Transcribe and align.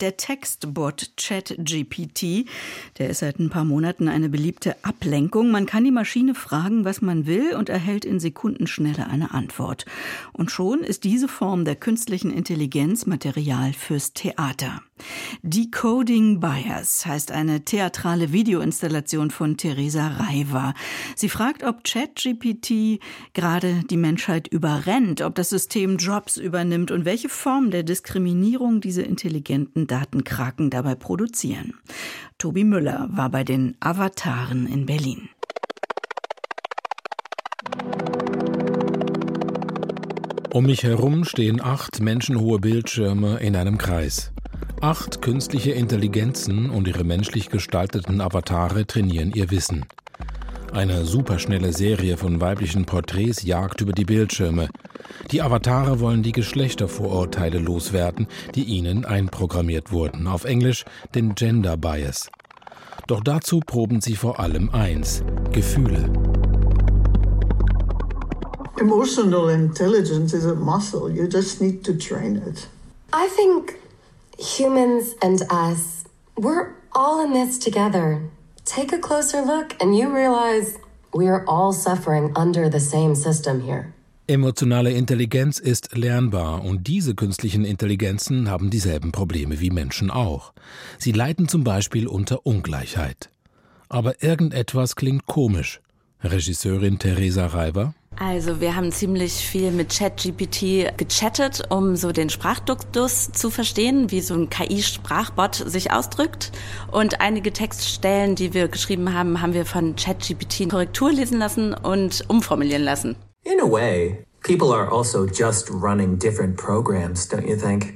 der 0.00 0.16
Textbot 0.16 1.12
ChatGPT, 1.16 2.46
der 2.98 3.08
ist 3.08 3.20
seit 3.20 3.38
ein 3.38 3.48
paar 3.48 3.64
Monaten 3.64 4.08
eine 4.08 4.28
beliebte 4.28 4.76
Ablenkung. 4.84 5.50
Man 5.50 5.66
kann 5.66 5.84
die 5.84 5.90
Maschine 5.90 6.34
fragen, 6.34 6.84
was 6.84 7.00
man 7.00 7.26
will 7.26 7.54
und 7.54 7.68
erhält 7.68 8.04
in 8.04 8.20
Sekundenschnelle 8.20 9.06
eine 9.06 9.32
Antwort. 9.32 9.86
Und 10.32 10.50
schon 10.50 10.80
ist 10.80 11.04
diese 11.04 11.28
Form 11.28 11.64
der 11.64 11.76
künstlichen 11.76 12.30
Intelligenz 12.30 13.06
Material 13.06 13.72
fürs 13.72 14.12
Theater. 14.12 14.82
Decoding 15.42 16.40
Bias 16.40 17.04
heißt 17.04 17.30
eine 17.30 17.64
theatrale 17.64 18.32
Videoinstallation 18.32 19.30
von 19.30 19.56
Theresa 19.56 20.08
Reiver. 20.08 20.74
Sie 21.14 21.28
fragt, 21.28 21.64
ob 21.64 21.84
ChatGPT 21.84 23.00
gerade 23.34 23.82
die 23.90 23.98
Menschheit 23.98 24.48
überrennt, 24.48 25.20
ob 25.20 25.34
das 25.34 25.50
System 25.50 25.98
Jobs 25.98 26.38
übernimmt 26.38 26.90
und 26.90 27.04
welche 27.04 27.28
Form 27.28 27.70
der 27.70 27.82
Diskriminierung 27.82 28.80
diese 28.80 29.02
intelligenten 29.02 29.85
Datenkraken 29.86 30.70
dabei 30.70 30.94
produzieren. 30.94 31.74
Tobi 32.38 32.64
Müller 32.64 33.08
war 33.10 33.30
bei 33.30 33.44
den 33.44 33.76
Avataren 33.80 34.66
in 34.66 34.86
Berlin. 34.86 35.28
Um 40.52 40.64
mich 40.64 40.84
herum 40.84 41.24
stehen 41.24 41.60
acht 41.60 42.00
menschenhohe 42.00 42.58
Bildschirme 42.58 43.38
in 43.40 43.56
einem 43.56 43.76
Kreis. 43.76 44.32
Acht 44.80 45.20
künstliche 45.20 45.72
Intelligenzen 45.72 46.70
und 46.70 46.88
ihre 46.88 47.04
menschlich 47.04 47.50
gestalteten 47.50 48.20
Avatare 48.20 48.86
trainieren 48.86 49.32
ihr 49.32 49.50
Wissen. 49.50 49.84
Eine 50.72 51.04
superschnelle 51.04 51.72
Serie 51.72 52.16
von 52.16 52.40
weiblichen 52.40 52.84
Porträts 52.84 53.42
jagt 53.42 53.80
über 53.80 53.92
die 53.92 54.04
Bildschirme. 54.04 54.68
Die 55.30 55.42
Avatare 55.42 56.00
wollen 56.00 56.22
die 56.22 56.32
Geschlechtervorurteile 56.32 57.58
loswerden, 57.58 58.26
die 58.54 58.64
ihnen 58.64 59.04
einprogrammiert 59.04 59.92
wurden. 59.92 60.26
Auf 60.26 60.44
Englisch 60.44 60.84
den 61.14 61.34
Gender 61.34 61.76
Bias. 61.76 62.28
Doch 63.06 63.20
dazu 63.20 63.60
proben 63.60 64.00
sie 64.00 64.16
vor 64.16 64.40
allem 64.40 64.70
eins: 64.70 65.22
Gefühle. 65.52 66.10
Emotional 68.78 69.48
intelligence 69.50 70.34
is 70.34 70.44
a 70.44 70.54
muscle. 70.54 71.10
You 71.10 71.26
just 71.26 71.60
need 71.60 71.84
to 71.84 71.94
train 71.94 72.36
it. 72.36 72.68
I 73.12 73.28
think 73.28 73.78
humans 74.38 75.14
and 75.22 75.42
us, 75.50 76.04
we're 76.36 76.74
all 76.92 77.24
in 77.24 77.32
this 77.32 77.58
together. 77.58 78.20
Take 78.64 78.92
a 78.92 78.98
closer 78.98 79.42
look 79.42 79.74
and 79.80 79.96
you 79.96 80.14
realize 80.14 80.78
we 81.14 81.28
are 81.28 81.44
all 81.46 81.72
suffering 81.72 82.32
under 82.36 82.68
the 82.68 82.80
same 82.80 83.14
system 83.14 83.60
here. 83.60 83.94
Emotionale 84.28 84.90
Intelligenz 84.90 85.60
ist 85.60 85.96
lernbar 85.96 86.64
und 86.64 86.88
diese 86.88 87.14
künstlichen 87.14 87.64
Intelligenzen 87.64 88.50
haben 88.50 88.70
dieselben 88.70 89.12
Probleme 89.12 89.60
wie 89.60 89.70
Menschen 89.70 90.10
auch. 90.10 90.52
Sie 90.98 91.12
leiden 91.12 91.46
zum 91.46 91.62
Beispiel 91.62 92.08
unter 92.08 92.44
Ungleichheit. 92.44 93.30
Aber 93.88 94.24
irgendetwas 94.24 94.96
klingt 94.96 95.26
komisch. 95.26 95.80
Regisseurin 96.24 96.98
Theresa 96.98 97.46
Reiber 97.46 97.94
also 98.18 98.62
wir 98.62 98.74
haben 98.74 98.92
ziemlich 98.92 99.34
viel 99.34 99.70
mit 99.70 99.94
ChatGPT 99.94 100.96
gechattet, 100.96 101.64
um 101.68 101.96
so 101.96 102.12
den 102.12 102.30
Sprachduktus 102.30 103.30
zu 103.32 103.50
verstehen, 103.50 104.10
wie 104.10 104.22
so 104.22 104.32
ein 104.32 104.48
KI-Sprachbot 104.48 105.54
sich 105.54 105.92
ausdrückt. 105.92 106.50
Und 106.90 107.20
einige 107.20 107.52
Textstellen, 107.52 108.34
die 108.34 108.54
wir 108.54 108.68
geschrieben 108.68 109.12
haben, 109.12 109.42
haben 109.42 109.52
wir 109.52 109.66
von 109.66 109.96
ChatGPT 109.96 110.70
Korrektur 110.70 111.12
lesen 111.12 111.38
lassen 111.38 111.74
und 111.74 112.24
umformulieren 112.28 112.84
lassen. 112.84 113.16
In 113.46 113.60
a 113.60 113.64
way, 113.64 114.24
people 114.42 114.72
are 114.72 114.90
also 114.90 115.24
just 115.24 115.70
running 115.70 116.18
different 116.18 116.56
programs, 116.56 117.28
don't 117.28 117.46
you 117.46 117.54
think? 117.54 117.94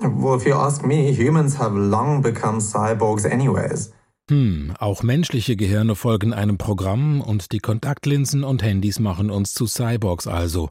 Well, 0.00 0.34
if 0.34 0.44
you 0.44 0.54
ask 0.54 0.84
me, 0.84 1.12
humans 1.12 1.56
have 1.56 1.72
long 1.72 2.20
become 2.20 2.58
cyborgs 2.58 3.24
anyways. 3.24 3.92
Hm, 4.28 4.74
auch 4.80 5.04
menschliche 5.04 5.54
Gehirne 5.54 5.94
folgen 5.94 6.32
einem 6.32 6.58
Programm 6.58 7.20
und 7.20 7.52
die 7.52 7.60
Kontaktlinsen 7.60 8.42
und 8.42 8.64
Handys 8.64 8.98
machen 8.98 9.30
uns 9.30 9.54
zu 9.54 9.66
Cyborgs 9.66 10.26
also. 10.26 10.68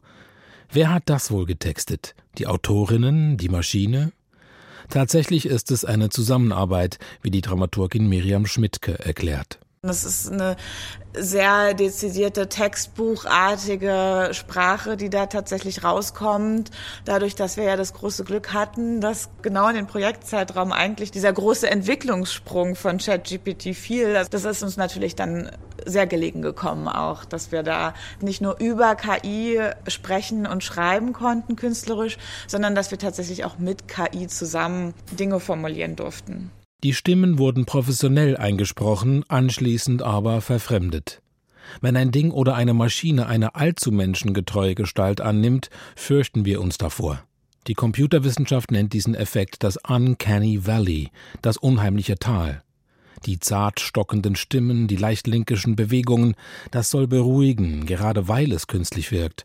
Wer 0.70 0.92
hat 0.92 1.04
das 1.06 1.30
wohl 1.30 1.46
getextet? 1.46 2.14
Die 2.36 2.46
Autorinnen, 2.46 3.38
die 3.38 3.48
Maschine? 3.48 4.12
Tatsächlich 4.90 5.46
ist 5.46 5.70
es 5.70 5.86
eine 5.86 6.10
Zusammenarbeit, 6.10 6.98
wie 7.22 7.30
die 7.30 7.40
Dramaturgin 7.40 8.06
Miriam 8.06 8.44
Schmidtke 8.44 8.98
erklärt. 8.98 9.58
Das 9.82 10.04
ist 10.04 10.32
eine 10.32 10.56
sehr 11.14 11.72
dezidierte 11.72 12.48
textbuchartige 12.48 14.30
Sprache, 14.32 14.96
die 14.96 15.08
da 15.08 15.26
tatsächlich 15.26 15.84
rauskommt. 15.84 16.72
Dadurch, 17.04 17.36
dass 17.36 17.56
wir 17.56 17.64
ja 17.64 17.76
das 17.76 17.94
große 17.94 18.24
Glück 18.24 18.52
hatten, 18.52 19.00
dass 19.00 19.30
genau 19.40 19.68
in 19.68 19.76
den 19.76 19.86
Projektzeitraum 19.86 20.72
eigentlich 20.72 21.12
dieser 21.12 21.32
große 21.32 21.70
Entwicklungssprung 21.70 22.74
von 22.74 22.98
ChatGPT 22.98 23.76
fiel. 23.76 24.14
Das 24.30 24.44
ist 24.44 24.64
uns 24.64 24.76
natürlich 24.76 25.14
dann 25.14 25.50
sehr 25.86 26.08
gelegen 26.08 26.42
gekommen 26.42 26.88
auch, 26.88 27.24
dass 27.24 27.52
wir 27.52 27.62
da 27.62 27.94
nicht 28.20 28.40
nur 28.40 28.58
über 28.58 28.96
KI 28.96 29.60
sprechen 29.86 30.44
und 30.46 30.64
schreiben 30.64 31.12
konnten 31.12 31.54
künstlerisch, 31.54 32.18
sondern 32.48 32.74
dass 32.74 32.90
wir 32.90 32.98
tatsächlich 32.98 33.44
auch 33.44 33.58
mit 33.58 33.86
KI 33.86 34.26
zusammen 34.26 34.92
Dinge 35.12 35.38
formulieren 35.38 35.94
durften. 35.94 36.50
Die 36.84 36.94
Stimmen 36.94 37.38
wurden 37.38 37.64
professionell 37.64 38.36
eingesprochen, 38.36 39.24
anschließend 39.26 40.00
aber 40.00 40.40
verfremdet. 40.40 41.22
Wenn 41.80 41.96
ein 41.96 42.12
Ding 42.12 42.30
oder 42.30 42.54
eine 42.54 42.72
Maschine 42.72 43.26
eine 43.26 43.56
allzu 43.56 43.90
menschengetreue 43.90 44.76
Gestalt 44.76 45.20
annimmt, 45.20 45.70
fürchten 45.96 46.44
wir 46.44 46.60
uns 46.60 46.78
davor. 46.78 47.24
Die 47.66 47.74
Computerwissenschaft 47.74 48.70
nennt 48.70 48.92
diesen 48.92 49.16
Effekt 49.16 49.64
das 49.64 49.76
Uncanny 49.76 50.68
Valley, 50.68 51.10
das 51.42 51.56
unheimliche 51.56 52.16
Tal. 52.16 52.62
Die 53.26 53.40
zart 53.40 53.80
stockenden 53.80 54.36
Stimmen, 54.36 54.86
die 54.86 54.94
leicht 54.94 55.26
linkischen 55.26 55.74
Bewegungen, 55.74 56.36
das 56.70 56.90
soll 56.90 57.08
beruhigen, 57.08 57.86
gerade 57.86 58.28
weil 58.28 58.52
es 58.52 58.68
künstlich 58.68 59.10
wirkt. 59.10 59.44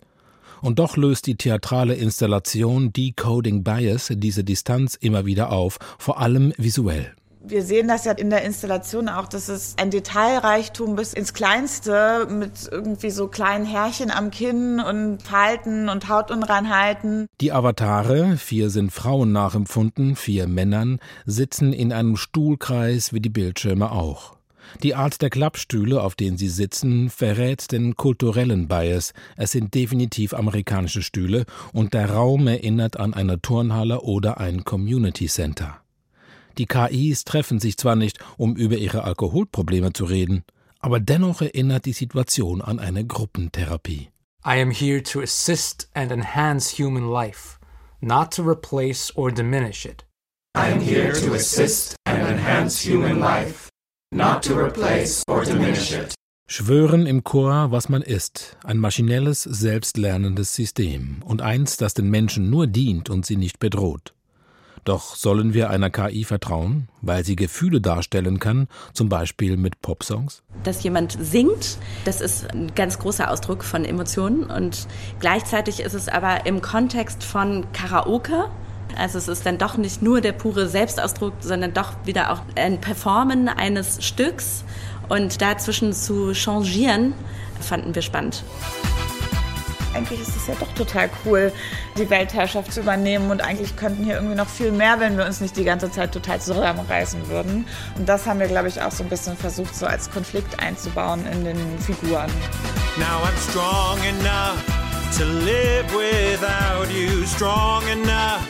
Und 0.62 0.78
doch 0.78 0.98
löst 0.98 1.26
die 1.26 1.36
theatrale 1.36 1.96
Installation 1.96 2.94
Decoding 2.94 3.64
Bias 3.64 4.14
diese 4.16 4.44
Distanz 4.44 4.94
immer 4.94 5.26
wieder 5.26 5.52
auf, 5.52 5.80
vor 5.98 6.20
allem 6.20 6.54
visuell 6.58 7.16
wir 7.46 7.64
sehen 7.64 7.88
das 7.88 8.06
ja 8.06 8.14
in 8.14 8.30
der 8.30 8.44
Installation 8.44 9.10
auch, 9.10 9.28
dass 9.28 9.50
es 9.50 9.76
ein 9.78 9.92
Detailreichtum 9.92 10.96
bis 10.96 11.14
ins 11.14 11.34
Kleinste 11.34 12.28
mit 12.30 12.70
irgendwie 12.72 13.10
so 13.10 13.28
kleinen 13.28 13.66
Härchen 13.66 14.12
am 14.12 14.32
Kinn 14.32 14.80
und 14.80 15.22
Falten 15.22 15.90
und 15.90 16.08
Hautunreinheiten. 16.08 17.28
Die 17.42 17.52
Avatare, 17.52 18.38
vier 18.38 18.70
sind 18.70 18.92
Frauen 18.92 19.34
nachempfunden, 19.34 20.16
vier 20.16 20.48
Männern, 20.48 21.00
sitzen 21.26 21.74
in 21.74 21.92
einem 21.92 22.16
Stuhlkreis 22.16 23.12
wie 23.14 23.20
die 23.20 23.30
Bildschirme 23.30 23.92
auch. 23.92 24.36
Die 24.82 24.96
Art 24.96 25.22
der 25.22 25.30
Klappstühle, 25.30 26.02
auf 26.02 26.16
denen 26.16 26.38
sie 26.38 26.48
sitzen, 26.48 27.10
verrät 27.10 27.72
den 27.74 27.96
kulturellen 27.96 28.70
Bias. 28.70 29.14
Es 29.36 29.52
sind 29.52 29.74
definitiv 29.74 30.34
amerikanische 30.34 31.02
Stühle 31.02 31.44
und 31.74 31.94
der 31.94 32.10
Raum 32.10 32.48
erinnert 32.48 32.98
an 32.98 33.14
eine 33.14 33.42
Turnhalle 33.42 34.02
oder 34.02 34.40
ein 34.40 34.64
Community 34.64 35.28
Center. 35.28 35.83
Die 36.58 36.66
KIs 36.66 37.24
treffen 37.24 37.60
sich 37.60 37.78
zwar 37.78 37.96
nicht, 37.96 38.20
um 38.38 38.56
über 38.56 38.78
ihre 38.78 39.04
Alkoholprobleme 39.04 39.94
zu 39.94 40.06
reden, 40.06 40.44
aber 40.80 41.00
dennoch 41.00 41.42
erinnert 41.42 41.86
die 41.86 41.94
Situation 41.94 42.62
an 42.62 42.80
eine 42.80 43.06
Gruppentherapie. 43.06 44.10
I 44.46 44.62
am 44.62 44.72
here 44.72 45.02
to 45.02 45.22
assist 45.22 45.90
and 45.94 46.12
enhance 46.12 46.70
human 46.78 47.10
life, 47.10 47.58
not 48.02 48.32
to 48.34 48.44
replace 48.44 49.16
or 49.16 49.32
diminish 49.32 49.86
it. 49.86 50.06
I 50.56 50.72
am 50.72 50.82
here 50.82 51.14
to 51.14 51.34
assist 51.34 51.96
and 52.06 52.28
enhance 52.28 52.86
human 52.86 53.20
life, 53.20 53.70
not 54.14 54.44
to 54.44 54.54
replace 54.54 55.24
or 55.28 55.44
diminish 55.46 55.94
it. 55.94 56.14
Schwören 56.48 57.08
im 57.08 57.24
Chor, 57.24 57.72
was 57.72 57.88
man 57.88 58.02
ist, 58.02 58.58
ein 58.64 58.78
maschinelles, 58.78 59.44
selbstlernendes 59.44 60.54
System 60.54 61.24
und 61.24 61.42
eins, 61.42 61.78
das 61.78 61.94
den 61.94 62.10
Menschen 62.10 62.50
nur 62.50 62.68
dient 62.68 63.10
und 63.10 63.26
sie 63.26 63.38
nicht 63.38 63.60
bedroht. 63.60 64.14
Doch 64.84 65.16
sollen 65.16 65.54
wir 65.54 65.70
einer 65.70 65.90
KI 65.90 66.26
vertrauen, 66.26 66.90
weil 67.02 67.24
sie 67.24 67.36
Gefühle 67.36 67.80
darstellen 67.80 68.40
kann, 68.40 68.68
zum 68.94 69.08
Beispiel 69.08 69.56
mit 69.56 69.82
Popsongs? 69.82 70.44
Dass 70.64 70.84
jemand 70.84 71.18
singt, 71.20 71.78
das 72.06 72.20
ist 72.20 72.52
ein 72.52 72.76
ganz 72.76 73.00
großer 73.00 73.32
Ausdruck 73.32 73.64
von 73.64 73.86
Emotionen 73.86 74.44
und 74.44 74.88
gleichzeitig 75.20 75.80
ist 75.80 75.94
es 75.94 76.10
aber 76.10 76.46
im 76.46 76.62
Kontext 76.62 77.24
von 77.24 77.66
Karaoke. 77.72 78.50
Also 78.98 79.18
es 79.18 79.28
ist 79.28 79.46
dann 79.46 79.58
doch 79.58 79.78
nicht 79.78 80.02
nur 80.02 80.22
der 80.22 80.34
pure 80.34 80.68
Selbstausdruck, 80.68 81.34
sondern 81.40 81.74
doch 81.74 81.94
wieder 82.06 82.32
auch 82.32 82.42
ein 82.56 82.82
Performen 82.82 83.48
eines 83.48 84.06
Stücks 84.06 84.66
und 85.10 85.42
dazwischen 85.42 85.94
zu 85.94 86.34
changieren, 86.34 87.14
fanden 87.60 87.96
wir 87.96 88.02
spannend 88.02 88.44
eigentlich 89.94 90.22
ist 90.22 90.36
es 90.36 90.48
ja 90.48 90.56
doch 90.60 90.72
total 90.74 91.10
cool, 91.26 91.52
die 91.98 92.10
Weltherrschaft 92.10 92.74
zu 92.74 92.82
übernehmen 92.82 93.32
und 93.32 93.42
eigentlich 93.42 93.76
könnten 93.76 94.04
hier 94.04 94.16
irgendwie 94.16 94.36
noch 94.36 94.48
viel 94.48 94.72
mehr, 94.72 95.00
wenn 95.00 95.18
wir 95.18 95.26
uns 95.26 95.42
nicht 95.42 95.56
die 95.58 95.64
ganze 95.64 95.92
Zeit 95.92 96.12
total 96.12 96.40
zusammenreißen 96.40 97.28
würden. 97.30 97.66
Und 97.98 98.10
das 98.10 98.26
haben 98.26 98.40
wir, 98.40 98.48
glaube 98.48 98.68
ich, 98.68 98.82
auch 98.82 98.92
so 98.92 99.04
ein 99.04 99.10
bisschen 99.10 99.38
versucht, 99.38 99.76
so 99.76 99.86
als 99.86 100.10
Konflikt 100.10 100.60
einzubauen 100.60 101.26
in 101.28 101.46
den 101.46 101.80
Figuren. 101.80 102.30
Now 102.98 103.24
I'm 103.24 103.38
strong 103.50 104.00
enough 104.04 104.84
to 105.18 105.26
live 105.26 105.86
without 105.94 106.92
you 106.92 107.26
strong 107.26 107.84
enough. 107.88 108.42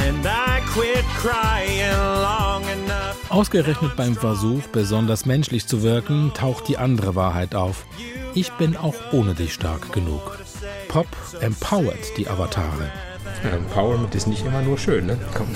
And 0.00 0.26
I 0.26 0.60
quit 0.66 1.04
crying 1.16 1.96
long 2.22 2.62
enough. 2.64 3.30
Ausgerechnet 3.30 3.96
beim 3.96 4.14
Versuch, 4.14 4.62
besonders 4.72 5.26
menschlich 5.26 5.66
zu 5.66 5.82
wirken, 5.82 6.32
taucht 6.34 6.68
die 6.68 6.76
andere 6.76 7.14
Wahrheit 7.14 7.54
auf. 7.54 7.86
Ich 8.34 8.50
bin 8.52 8.76
auch 8.76 8.94
ohne 9.12 9.34
dich 9.34 9.54
stark 9.54 9.92
genug. 9.92 10.41
Pop 10.92 11.06
empowert 11.40 12.18
die 12.18 12.28
Avatare. 12.28 12.90
Empowerment 13.50 14.14
ist 14.14 14.26
nicht 14.26 14.44
immer 14.44 14.60
nur 14.60 14.76
schön, 14.76 15.06
ne? 15.06 15.18
Komm. 15.34 15.48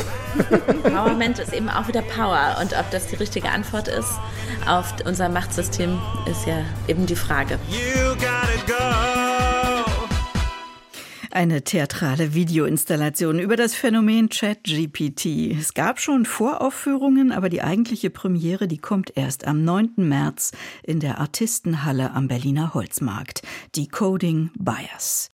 Empowerment 0.66 1.38
ist 1.38 1.52
eben 1.52 1.68
auch 1.68 1.86
wieder 1.88 2.00
Power. 2.00 2.56
Und 2.58 2.72
ob 2.72 2.90
das 2.90 3.08
die 3.08 3.16
richtige 3.16 3.50
Antwort 3.50 3.86
ist 3.86 4.08
auf 4.66 4.94
unser 5.04 5.28
Machtsystem, 5.28 6.00
ist 6.24 6.46
ja 6.46 6.64
eben 6.88 7.04
die 7.04 7.16
Frage. 7.16 7.58
You 7.68 8.14
gotta 8.14 8.40
go. 8.40 8.45
Eine 11.36 11.60
theatrale 11.60 12.32
Videoinstallation 12.32 13.38
über 13.38 13.56
das 13.56 13.74
Phänomen 13.74 14.30
ChatGPT. 14.30 15.54
Es 15.60 15.74
gab 15.74 16.00
schon 16.00 16.24
Voraufführungen, 16.24 17.30
aber 17.30 17.50
die 17.50 17.60
eigentliche 17.60 18.08
Premiere, 18.08 18.66
die 18.68 18.78
kommt 18.78 19.14
erst 19.18 19.46
am 19.46 19.62
9. 19.62 19.96
März 19.96 20.52
in 20.82 20.98
der 20.98 21.18
Artistenhalle 21.18 22.12
am 22.12 22.26
Berliner 22.26 22.72
Holzmarkt. 22.72 23.42
Decoding 23.76 24.48
Bias. 24.58 25.35